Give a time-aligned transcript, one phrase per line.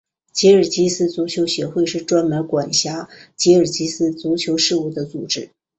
[0.33, 5.51] 吉尔吉斯足球协会是专门管辖吉尔吉斯足球事务的组织。